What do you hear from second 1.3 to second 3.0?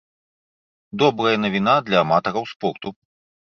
навіна для аматараў спорту.